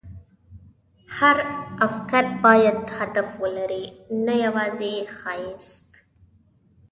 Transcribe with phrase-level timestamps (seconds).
[1.17, 1.37] هر
[1.87, 3.85] افکت باید هدف ولري،
[4.25, 5.89] نه یوازې ښایست.